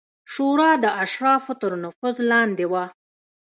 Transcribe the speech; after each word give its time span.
شورا 0.33 0.71
د 0.83 0.85
اشرافو 1.03 1.53
تر 1.61 1.71
نفوذ 1.83 2.15
لاندې 2.31 2.65
وه 2.71 2.83